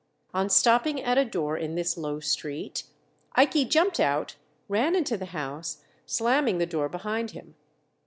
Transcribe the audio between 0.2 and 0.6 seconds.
On